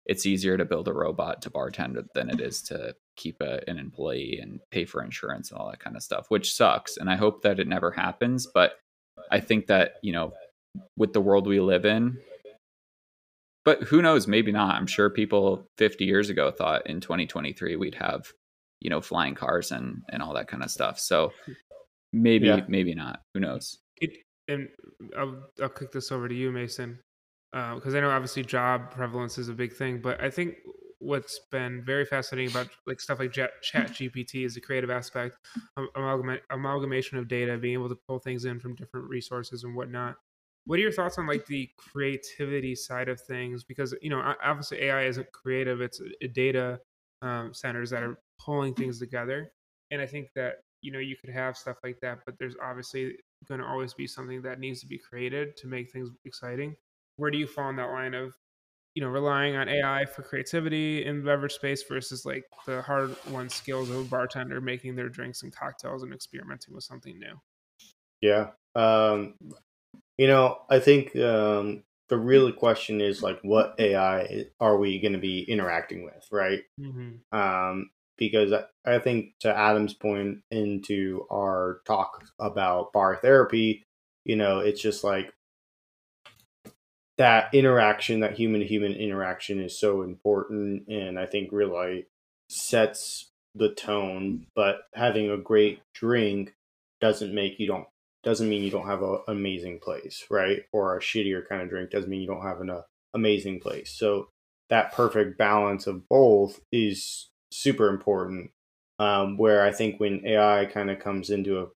[0.06, 3.78] it's easier to build a robot to bartend than it is to keep a, an
[3.78, 7.16] employee and pay for insurance and all that kind of stuff which sucks and i
[7.16, 8.74] hope that it never happens but
[9.32, 10.32] i think that you know
[10.96, 12.18] with the world we live in
[13.66, 14.28] but who knows?
[14.28, 14.76] Maybe not.
[14.76, 18.32] I'm sure people 50 years ago thought in 2023 we'd have
[18.82, 21.00] you know flying cars and and all that kind of stuff.
[21.00, 21.32] So
[22.14, 22.62] maybe Yeah.
[22.68, 23.22] maybe not.
[23.34, 23.78] Who knows?
[23.98, 24.12] It,
[24.48, 24.70] and
[25.18, 27.00] I'll, I'll kick this over to you, Mason,
[27.52, 30.56] because I know obviously job prevalence is a big thing, but I think
[31.00, 35.38] what's been very fascinating about like stuff like Chat, Chat GPT is the creative aspect,
[35.78, 39.76] um, amalgama- amalgamation of data, being able to pull things in from different resources and
[39.76, 40.16] whatnot.
[40.70, 43.64] What are your thoughts on like the creativity side of things?
[43.64, 46.00] Because you know, obviously AI isn't creative; it's
[46.32, 46.80] data
[47.24, 49.52] um, centers that are pulling things together.
[49.90, 53.18] And I think that you know you could have stuff like that, but there's obviously
[53.48, 56.76] going to always be something that needs to be created to make things exciting.
[57.16, 58.36] Where do you fall on that line of
[58.94, 63.50] you know relying on AI for creativity in beverage space versus like the hard won
[63.50, 67.42] skills of a bartender making their drinks and cocktails and experimenting with something new?
[68.22, 68.52] Yeah.
[68.76, 69.34] Um,
[70.20, 75.14] You know, I think um, the real question is like, what AI are we going
[75.14, 76.60] to be interacting with, right?
[76.78, 77.38] Mm-hmm.
[77.38, 83.86] Um, because I, I think to Adam's point into our talk about bar therapy,
[84.26, 85.32] you know, it's just like
[87.18, 90.86] that interaction, that human to human interaction is so important.
[90.90, 92.08] And I think really
[92.50, 96.56] sets the tone, but having a great drink
[97.00, 97.88] doesn't make you don't
[98.24, 100.64] doesn't mean you don't have an amazing place, right?
[100.72, 102.82] Or a shittier kind of drink doesn't mean you don't have an uh,
[103.14, 103.92] amazing place.
[103.92, 104.30] So
[104.70, 108.52] that perfect balance of both is super important.
[109.00, 111.68] Um, where I think when AI kind of comes into a,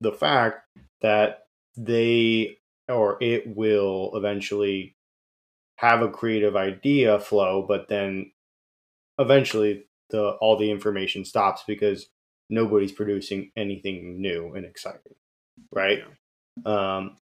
[0.00, 0.64] the fact
[1.02, 1.40] that
[1.76, 2.56] they
[2.88, 4.96] or it will eventually
[5.76, 8.32] have a creative idea flow, but then
[9.18, 12.08] eventually the all the information stops because
[12.48, 15.14] nobody's producing anything new and exciting,
[15.72, 16.00] right?
[16.66, 16.96] Yeah.
[16.96, 17.16] Um,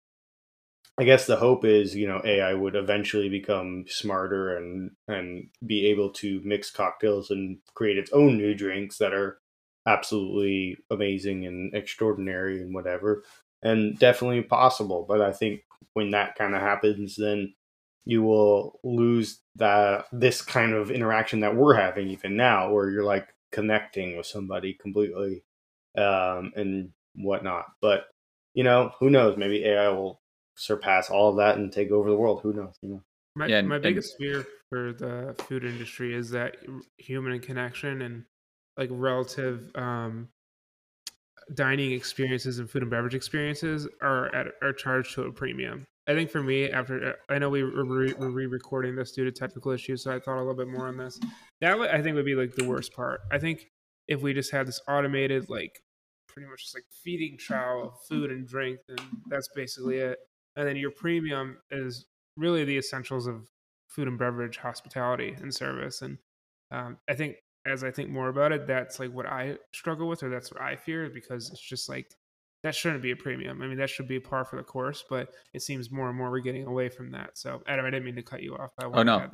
[0.97, 5.87] I guess the hope is, you know, AI would eventually become smarter and and be
[5.87, 9.41] able to mix cocktails and create its own new drinks that are
[9.87, 13.25] absolutely amazing and extraordinary and whatever,
[13.63, 15.05] and definitely possible.
[15.09, 15.63] But I think
[15.95, 17.55] when that kind of happens, then
[18.05, 23.05] you will lose that this kind of interaction that we're having even now, where you're
[23.05, 25.43] like connecting with somebody completely
[25.99, 27.67] um, and whatnot.
[27.81, 28.07] But
[28.55, 29.37] you know, who knows?
[29.37, 30.21] Maybe AI will
[30.57, 32.41] surpass all of that and take over the world.
[32.43, 32.75] Who knows?
[32.81, 33.03] You know.
[33.37, 36.57] My, yeah, my biggest fear for the food industry is that
[36.99, 38.25] human connection and
[38.77, 40.29] like relative um,
[41.53, 45.85] dining experiences and food and beverage experiences are at are charged to a premium.
[46.07, 49.73] I think for me, after uh, I know we were re-recording this due to technical
[49.73, 51.19] issues, so I thought a little bit more on this.
[51.61, 53.21] That I think would be like the worst part.
[53.33, 53.67] I think
[54.07, 55.83] if we just had this automated, like
[56.35, 60.19] pretty much just like feeding chow of food and drink, and that's basically it.
[60.57, 63.49] And then your premium is really the essentials of
[63.89, 66.03] food and beverage, hospitality, and service.
[66.03, 66.19] And
[66.71, 70.23] um, I think as I think more about it, that's like what I struggle with,
[70.23, 72.15] or that's what I fear, because it's just like
[72.63, 73.63] that shouldn't be a premium.
[73.63, 76.31] I mean, that should be par for the course, but it seems more and more
[76.31, 77.37] we're getting away from that.
[77.39, 78.71] So, Adam, I didn't mean to cut you off.
[78.79, 79.29] I oh no,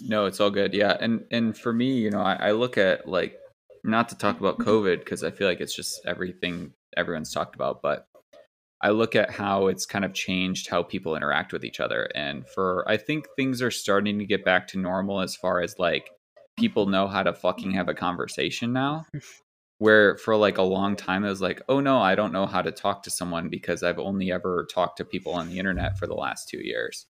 [0.00, 0.74] no, it's all good.
[0.74, 3.36] Yeah, and and for me, you know, I, I look at like
[3.84, 7.82] not to talk about COVID because I feel like it's just everything everyone's talked about,
[7.82, 8.06] but
[8.82, 12.48] I look at how it's kind of changed how people interact with each other, and
[12.48, 16.10] for I think things are starting to get back to normal as far as like
[16.58, 19.06] people know how to fucking have a conversation now
[19.78, 22.60] where for like a long time it was like oh no i don't know how
[22.60, 26.06] to talk to someone because i've only ever talked to people on the internet for
[26.06, 27.06] the last two years.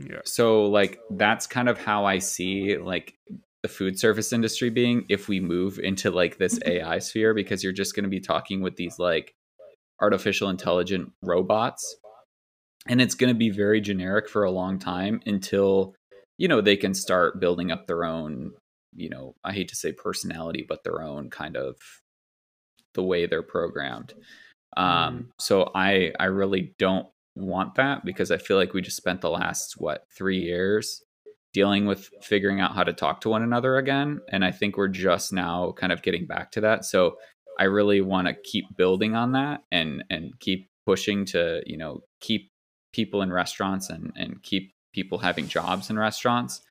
[0.00, 0.20] Yeah.
[0.24, 3.14] So like that's kind of how i see like
[3.62, 7.72] the food service industry being if we move into like this ai sphere because you're
[7.72, 9.34] just going to be talking with these like
[10.00, 11.96] artificial intelligent robots
[12.86, 15.94] and it's going to be very generic for a long time until
[16.36, 18.52] you know they can start building up their own
[18.94, 21.76] you know i hate to say personality but their own kind of
[22.98, 24.12] the way they're programmed.
[24.76, 25.26] Um, mm.
[25.38, 29.30] so I I really don't want that because I feel like we just spent the
[29.30, 31.02] last what three years
[31.52, 34.88] dealing with figuring out how to talk to one another again, and I think we're
[34.88, 36.84] just now kind of getting back to that.
[36.84, 37.16] So
[37.58, 42.00] I really want to keep building on that and and keep pushing to you know
[42.20, 42.50] keep
[42.92, 46.62] people in restaurants and and keep people having jobs in restaurants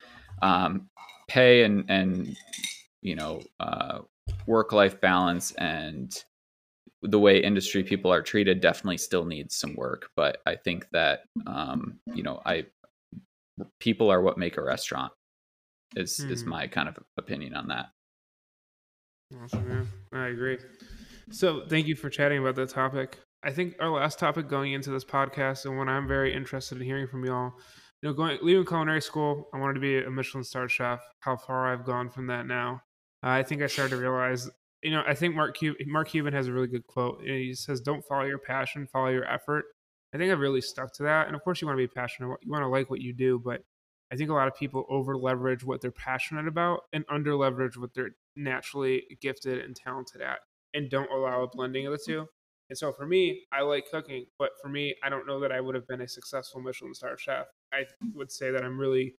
[0.42, 0.90] um,
[1.28, 2.36] pay and and
[3.02, 4.00] you know uh,
[4.46, 6.24] work life balance and
[7.04, 11.22] the way industry people are treated definitely still needs some work but i think that
[11.46, 12.66] um, you know i
[13.80, 15.12] people are what make a restaurant
[15.96, 16.32] is mm.
[16.32, 16.50] is hmm.
[16.50, 17.88] my kind of opinion on that
[19.41, 20.58] awesome yeah i agree
[21.32, 24.89] so thank you for chatting about that topic i think our last topic going into
[24.89, 27.54] this podcast and one i'm very interested in hearing from y'all
[28.02, 31.36] you know going leaving culinary school i wanted to be a michelin star chef how
[31.36, 32.82] far i've gone from that now
[33.24, 34.50] uh, I think I started to realize,
[34.84, 37.22] you know, I think Mark Cuban, Mark Cuban has a really good quote.
[37.24, 39.65] He says, "Don't follow your passion, follow your effort."
[40.13, 41.28] I think I've really stuck to that.
[41.28, 42.38] And of course, you want to be passionate.
[42.41, 43.62] You want to like what you do, but
[44.12, 47.78] I think a lot of people over leverage what they're passionate about and under leverage
[47.78, 50.39] what they're naturally gifted and talented at,
[50.74, 52.26] and don't allow a blending of the two.
[52.70, 55.60] And so for me, I like cooking, but for me, I don't know that I
[55.60, 57.48] would have been a successful Michelin star chef.
[57.74, 59.15] I would say that I'm really,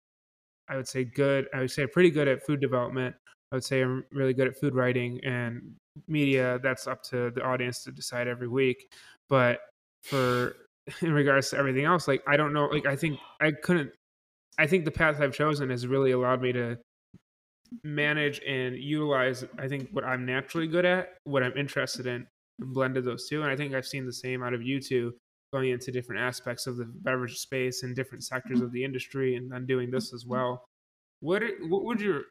[0.70, 1.48] I would say good.
[1.54, 3.16] I would say pretty good at food development,
[3.52, 5.62] I would say I'm really good at food writing and
[6.08, 6.60] media.
[6.62, 8.92] That's up to the audience to decide every week.
[9.30, 9.60] But
[10.04, 10.56] for
[11.02, 12.66] in regards to everything else, like I don't know.
[12.66, 13.92] Like I think I couldn't.
[14.58, 16.78] I think the path I've chosen has really allowed me to
[17.84, 19.46] manage and utilize.
[19.60, 22.26] I think what I'm naturally good at, what I'm interested in,
[22.60, 23.44] and blended those two.
[23.44, 25.14] And I think I've seen the same out of you two
[25.54, 29.52] going into different aspects of the beverage space and different sectors of the industry, and
[29.52, 30.66] then doing this as well.
[31.20, 32.24] What what would your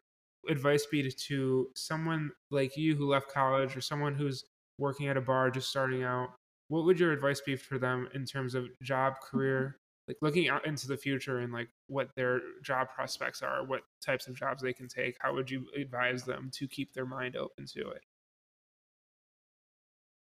[0.49, 4.45] advice be to, to someone like you who left college or someone who's
[4.77, 6.29] working at a bar just starting out?
[6.69, 9.77] What would your advice be for them in terms of job, career,
[10.07, 14.27] like looking out into the future and like what their job prospects are, what types
[14.27, 15.15] of jobs they can take?
[15.19, 18.01] How would you advise them to keep their mind open to it?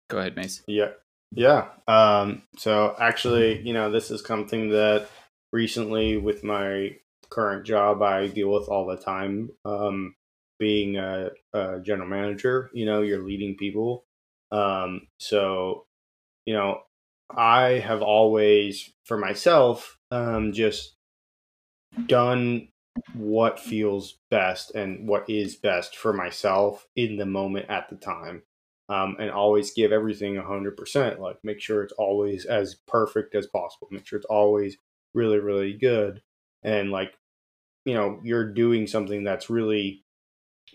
[0.08, 0.62] Go ahead, Mace.
[0.66, 0.90] Yeah.
[1.32, 1.68] Yeah.
[1.86, 5.08] Um, so actually, you know, this is something that
[5.52, 6.96] recently with my
[7.28, 9.50] current job I deal with all the time.
[9.64, 10.14] Um,
[10.60, 14.04] being a, a general manager, you know, you're leading people.
[14.52, 15.86] Um, so,
[16.46, 16.80] you know,
[17.30, 20.96] I have always, for myself, um, just
[22.06, 22.68] done
[23.14, 28.42] what feels best and what is best for myself in the moment at the time.
[28.88, 31.20] Um, and always give everything 100%.
[31.20, 33.86] Like, make sure it's always as perfect as possible.
[33.92, 34.78] Make sure it's always
[35.14, 36.22] really, really good.
[36.64, 37.14] And, like,
[37.84, 40.04] you know, you're doing something that's really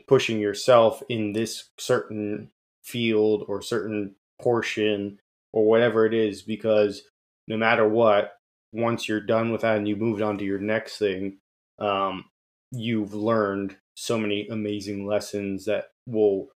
[0.07, 2.51] pushing yourself in this certain
[2.83, 5.19] field or certain portion
[5.55, 7.01] or whatever it is because
[7.47, 8.33] no matter what
[8.73, 11.39] once you're done with that and you moved on to your next thing
[11.79, 12.25] um,
[12.71, 16.49] you've learned so many amazing lessons that will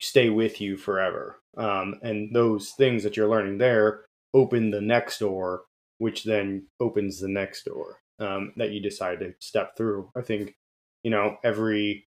[0.00, 1.40] stay with you forever.
[1.56, 4.04] Um, and those things that you're learning there
[4.34, 5.62] open the next door
[5.98, 10.10] which then opens the next door um, that you decide to step through.
[10.16, 10.54] I think
[11.02, 12.06] you know every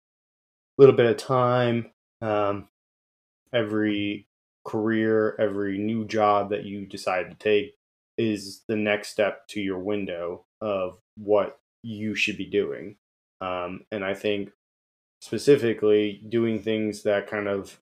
[0.78, 2.68] little bit of time, um,
[3.54, 4.28] every
[4.68, 7.76] career, every new job that you decide to take
[8.18, 12.98] is the next step to your window of what you should be doing.
[13.40, 14.52] Um, and I think
[15.22, 17.80] specifically doing things that kind of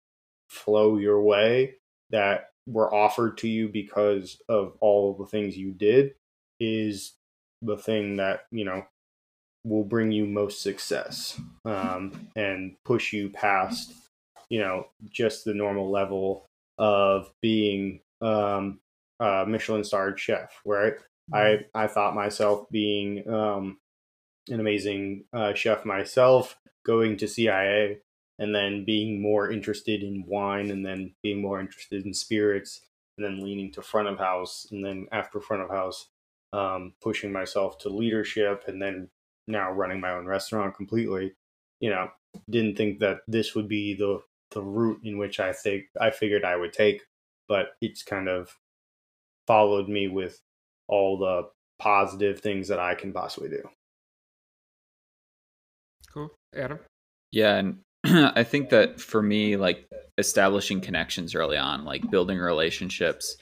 [0.47, 1.75] flow your way
[2.11, 6.13] that were offered to you because of all of the things you did
[6.59, 7.13] is
[7.61, 8.85] the thing that, you know,
[9.63, 13.91] will bring you most success um, and push you past
[14.49, 18.79] you know just the normal level of being um,
[19.19, 20.93] a michelin starred chef right
[21.33, 21.35] mm-hmm.
[21.35, 23.77] i i thought myself being um,
[24.49, 27.97] an amazing uh, chef myself going to cia
[28.37, 32.81] and then being more interested in wine and then being more interested in spirits
[33.17, 36.09] and then leaning to front of house and then after front of house
[36.53, 39.09] um, pushing myself to leadership and then
[39.47, 41.33] now running my own restaurant completely,
[41.79, 42.09] you know,
[42.49, 44.19] didn't think that this would be the
[44.51, 47.01] the route in which I think I figured I would take,
[47.47, 48.57] but it's kind of
[49.47, 50.41] followed me with
[50.87, 53.61] all the positive things that I can possibly do.
[56.13, 56.31] Cool.
[56.55, 56.79] Adam?
[57.31, 63.35] Yeah, and I think that for me, like establishing connections early on, like building relationships,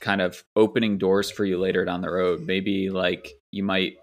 [0.00, 2.46] kind of opening doors for you later down the road.
[2.46, 3.96] Maybe like you might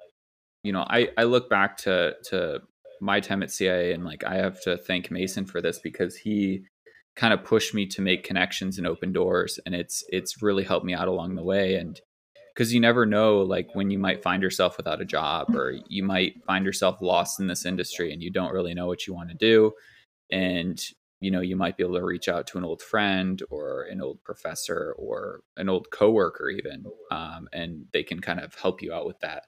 [0.65, 2.61] you know, I I look back to to
[3.01, 6.65] my time at CIA and like I have to thank Mason for this because he
[7.15, 10.85] kind of pushed me to make connections and open doors and it's it's really helped
[10.85, 12.01] me out along the way and
[12.53, 16.03] because you never know like when you might find yourself without a job or you
[16.03, 19.29] might find yourself lost in this industry and you don't really know what you want
[19.29, 19.71] to do
[20.31, 20.81] and
[21.21, 24.01] you know you might be able to reach out to an old friend or an
[24.01, 28.93] old professor or an old coworker even um, and they can kind of help you
[28.93, 29.43] out with that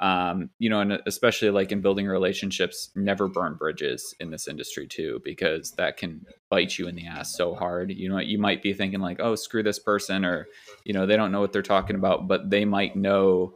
[0.00, 4.86] um, you know, and especially like in building relationships, never burn bridges in this industry
[4.86, 7.90] too, because that can bite you in the ass so hard.
[7.90, 10.46] You know, you might be thinking like, oh, screw this person, or,
[10.84, 13.54] you know, they don't know what they're talking about, but they might know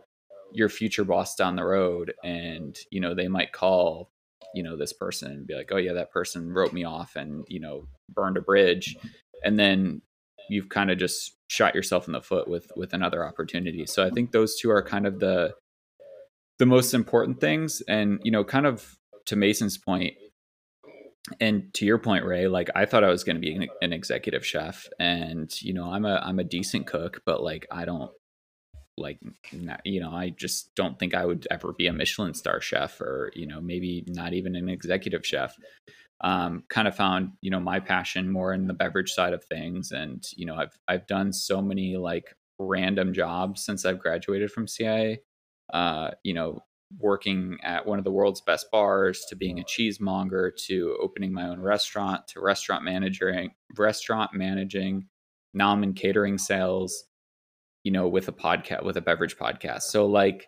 [0.53, 2.14] your future boss down the road.
[2.24, 4.11] And, you know, they might call,
[4.55, 7.44] you know, this person and be like, oh, yeah, that person wrote me off and,
[7.48, 8.96] you know, burned a bridge.
[9.44, 10.03] And then
[10.48, 13.85] you've kind of just shot yourself in the foot with with another opportunity.
[13.87, 15.55] So I think those two are kind of the
[16.59, 17.83] the most important things.
[17.88, 20.14] And you know kind of to mason's point
[21.40, 23.92] and to your point ray like i thought i was going to be an, an,
[23.92, 24.87] executive chef.
[24.99, 28.11] And you know i'm a i'm a decent cook but like i don't
[28.97, 29.21] like
[29.85, 33.31] you know i just don't think i would ever be a michelin star chef or
[33.35, 35.55] you know maybe not even an executive chef.
[36.20, 39.93] Um, kind of found you know my passion more in the beverage side of things.
[39.93, 44.66] And you know i've i've done so many like random jobs since i've graduated from
[44.66, 45.20] cia
[45.73, 46.62] uh, you know,
[46.99, 51.47] working at one of the world's best bars to being a cheesemonger to opening my
[51.47, 55.07] own restaurant to restaurant managing restaurant managing
[55.61, 57.05] i'm in catering sales
[57.85, 59.83] you know with a podcast with a beverage podcast.
[59.83, 60.47] So like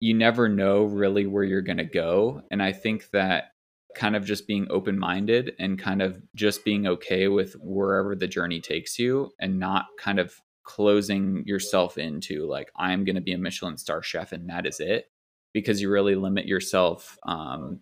[0.00, 3.52] you never know really where you're going to go and i think that
[3.94, 8.26] kind of just being open minded and kind of just being okay with wherever the
[8.26, 13.32] journey takes you and not kind of closing yourself into like I'm going to be
[13.32, 15.06] a Michelin star chef and that is it
[15.52, 17.80] because you really limit yourself um,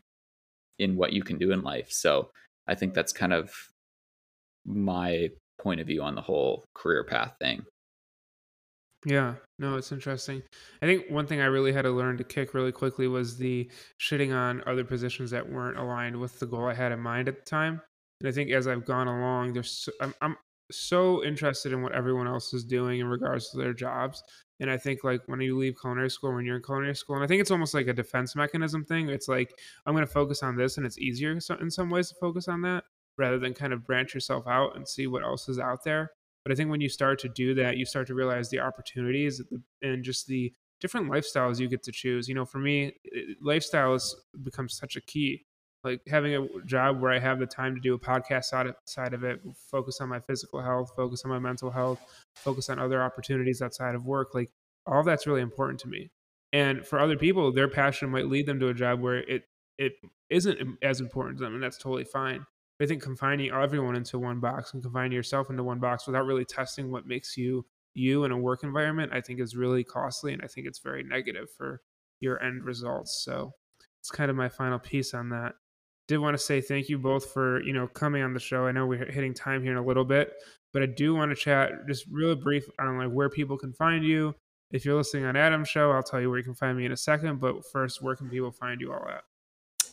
[0.78, 1.90] in what you can do in life.
[1.90, 2.30] So
[2.66, 3.52] I think that's kind of
[4.64, 7.64] my point of view on the whole career path thing.
[9.06, 10.42] Yeah, no, it's interesting.
[10.82, 13.70] I think one thing I really had to learn to kick really quickly was the
[13.98, 17.36] shitting on other positions that weren't aligned with the goal I had in mind at
[17.36, 17.80] the time.
[18.20, 20.36] And I think as I've gone along, there's so, I'm, I'm
[20.70, 24.22] so interested in what everyone else is doing in regards to their jobs.
[24.60, 27.24] And I think like when you leave culinary school, when you're in culinary school, and
[27.24, 29.08] I think it's almost like a defense mechanism thing.
[29.08, 29.54] It's like
[29.86, 32.60] I'm going to focus on this, and it's easier in some ways to focus on
[32.62, 32.84] that
[33.16, 36.10] rather than kind of branch yourself out and see what else is out there.
[36.44, 39.42] But I think when you start to do that, you start to realize the opportunities
[39.82, 42.28] and just the different lifestyles you get to choose.
[42.28, 42.94] You know, for me,
[43.44, 45.44] lifestyles has become such a key.
[45.82, 48.76] Like having a job where I have the time to do a podcast side of,
[48.84, 52.00] side of it, focus on my physical health, focus on my mental health,
[52.34, 54.34] focus on other opportunities outside of work.
[54.34, 54.50] Like
[54.86, 56.10] all that's really important to me.
[56.52, 59.44] And for other people, their passion might lead them to a job where it
[59.78, 59.94] it
[60.28, 62.44] isn't as important to them, and that's totally fine.
[62.80, 66.44] I think confining everyone into one box and confining yourself into one box without really
[66.44, 70.42] testing what makes you you in a work environment, I think is really costly and
[70.42, 71.80] I think it's very negative for
[72.20, 73.22] your end results.
[73.24, 73.52] So
[74.00, 75.54] it's kind of my final piece on that.
[76.10, 78.66] Did want to say thank you both for, you know, coming on the show.
[78.66, 80.32] I know we're hitting time here in a little bit,
[80.72, 84.04] but I do want to chat just really brief on like where people can find
[84.04, 84.34] you.
[84.72, 86.90] If you're listening on Adam's show, I'll tell you where you can find me in
[86.90, 87.38] a second.
[87.38, 89.22] But first, where can people find you all at?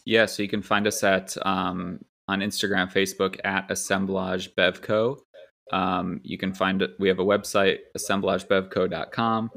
[0.05, 5.19] Yeah, so you can find us at um, on Instagram, Facebook at Assemblage Bevco.
[5.71, 6.95] Um, you can find it.
[6.97, 9.51] We have a website, assemblagebevco.com.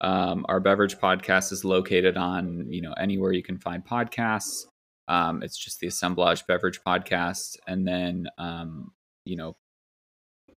[0.00, 4.66] Um, our beverage podcast is located on, you know, anywhere you can find podcasts.
[5.08, 8.92] Um, it's just the Assemblage Beverage Podcast, and then, um,
[9.24, 9.56] you know,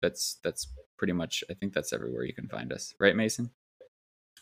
[0.00, 0.68] that's that's
[0.98, 1.42] pretty much.
[1.50, 3.50] I think that's everywhere you can find us, right, Mason?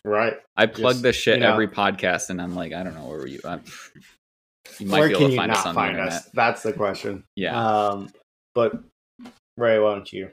[0.05, 0.35] Right.
[0.57, 3.07] I plug just, this shit you know, every podcast, and I'm like, I don't know
[3.07, 3.41] where you.
[3.45, 3.63] I'm,
[4.79, 6.21] you might Where be able to find us on find the internet.
[6.21, 6.31] Us?
[6.35, 7.25] That's the question.
[7.37, 7.59] Yeah.
[7.59, 8.11] Um,
[8.55, 8.73] but
[9.57, 10.31] Ray, why don't you?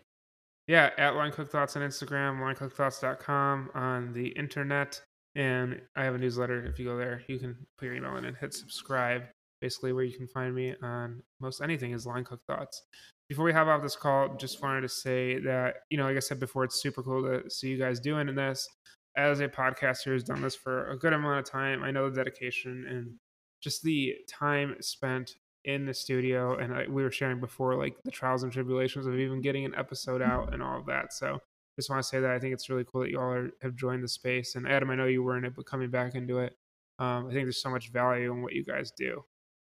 [0.67, 5.01] Yeah, at Line Cook Thoughts on Instagram, linecookthoughts.com on the internet.
[5.35, 6.65] And I have a newsletter.
[6.65, 9.23] If you go there, you can put your email in and hit subscribe.
[9.61, 12.83] Basically, where you can find me on most anything is Line Cook Thoughts.
[13.29, 16.19] Before we have off this call, just wanted to say that, you know, like I
[16.19, 18.67] said before, it's super cool to see you guys doing this.
[19.15, 22.15] As a podcaster who's done this for a good amount of time, I know the
[22.15, 23.13] dedication and
[23.61, 25.35] just the time spent
[25.65, 29.15] in the studio and I, we were sharing before like the trials and tribulations of
[29.15, 31.39] even getting an episode out and all of that so
[31.77, 33.75] just want to say that i think it's really cool that you all are, have
[33.75, 36.39] joined the space and adam i know you were in it but coming back into
[36.39, 36.55] it
[36.97, 39.23] um, i think there's so much value in what you guys do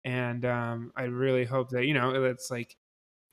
[0.04, 2.76] and um, i really hope that you know it's like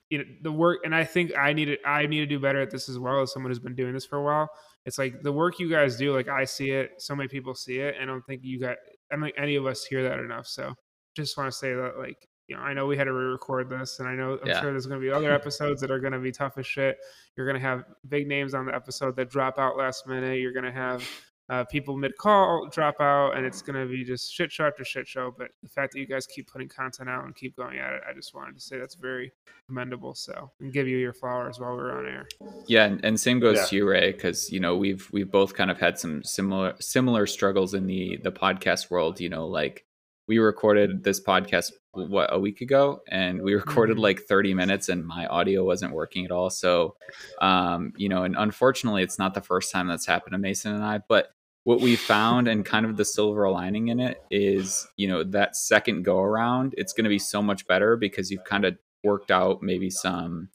[0.09, 2.61] you know the work and i think i need to i need to do better
[2.61, 4.49] at this as well as someone who's been doing this for a while
[4.85, 7.79] it's like the work you guys do like i see it so many people see
[7.79, 8.77] it And i don't think you got
[9.11, 10.47] I don't think any of us hear that enough.
[10.47, 10.73] So
[11.15, 13.99] just want to say that, like, you know, I know we had to re-record this,
[13.99, 14.61] and I know I'm yeah.
[14.61, 16.97] sure there's going to be other episodes that are going to be tough as shit.
[17.35, 20.39] You're going to have big names on the episode that drop out last minute.
[20.39, 21.07] You're going to have
[21.49, 24.85] uh, people mid call drop out, and it's going to be just shit show after
[24.85, 25.33] shit show.
[25.35, 28.01] But the fact that you guys keep putting content out and keep going at it,
[28.07, 29.31] I just wanted to say that's very
[29.67, 30.13] commendable.
[30.13, 32.27] So, and give you your flowers while we're on air.
[32.67, 33.65] Yeah, and, and same goes yeah.
[33.65, 37.25] to you, Ray, because you know we've we've both kind of had some similar similar
[37.25, 39.19] struggles in the the podcast world.
[39.19, 39.85] You know, like
[40.27, 44.03] we recorded this podcast what a week ago and we recorded mm-hmm.
[44.03, 46.95] like 30 minutes and my audio wasn't working at all so
[47.41, 50.83] um you know and unfortunately it's not the first time that's happened to mason and
[50.83, 51.31] i but
[51.63, 55.55] what we found and kind of the silver lining in it is you know that
[55.55, 59.31] second go around it's going to be so much better because you've kind of worked
[59.31, 60.49] out maybe some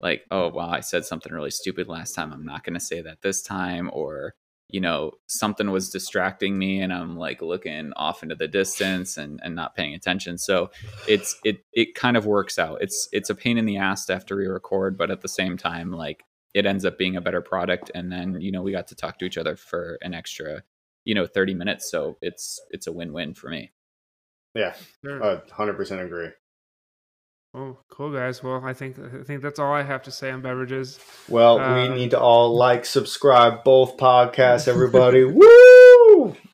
[0.00, 3.00] like oh wow i said something really stupid last time i'm not going to say
[3.00, 4.34] that this time or
[4.70, 9.40] you know something was distracting me and i'm like looking off into the distance and,
[9.44, 10.38] and not paying attention.
[10.38, 10.70] So
[11.06, 12.78] it's it it kind of works out.
[12.80, 15.56] It's it's a pain in the ass to have to re-record but at the same
[15.56, 16.24] time like
[16.54, 19.18] it ends up being a better product and then you know we got to talk
[19.18, 20.62] to each other for an extra
[21.04, 23.72] you know 30 minutes so it's it's a win-win for me
[24.54, 24.74] yeah
[25.04, 25.20] sure.
[25.20, 26.30] 100% agree
[27.56, 28.42] Oh, cool guys.
[28.42, 30.98] Well, I think I think that's all I have to say on beverages.
[31.28, 35.22] Well, uh, we need to all like, subscribe both podcasts, everybody.
[35.24, 35.63] Woo!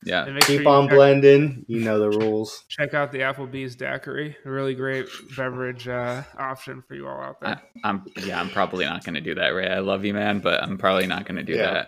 [0.05, 0.39] Yeah.
[0.43, 1.65] Keep sure on check, blending.
[1.69, 2.65] You know the rules.
[2.69, 4.37] Check out the Applebee's daiquiri.
[4.45, 5.07] A really great
[5.37, 7.63] beverage uh, option for you all out there.
[7.85, 9.69] I, am yeah, I'm probably not going to do that, Ray.
[9.69, 11.85] I love you, man, but I'm probably not going to do yeah.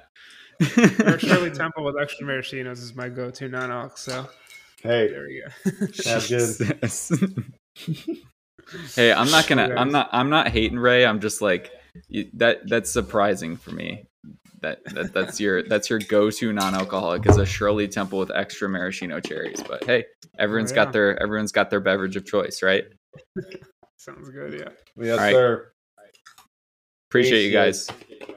[0.60, 1.06] that.
[1.06, 3.98] or Shirley Temple with extra maraschinos is my go-to non-alc.
[3.98, 4.28] So
[4.82, 5.86] hey, there we go.
[6.04, 7.52] That's good.
[8.94, 9.74] hey, I'm not gonna.
[9.76, 10.08] I'm not.
[10.12, 11.04] I'm not hating Ray.
[11.04, 11.70] I'm just like
[12.34, 12.68] that.
[12.68, 14.04] That's surprising for me.
[14.62, 19.20] That, that that's your that's your go-to non-alcoholic is a Shirley Temple with extra maraschino
[19.20, 19.62] cherries.
[19.62, 20.04] But hey,
[20.38, 20.84] everyone's Oh, yeah.
[20.84, 22.84] got their everyone's got their beverage of choice, right?
[23.98, 24.54] Sounds good.
[24.54, 24.68] Yeah.
[24.96, 25.32] Yes, All right.
[25.32, 25.72] sir.
[27.10, 27.88] Appreciate you Appreciate
[28.28, 28.36] guys.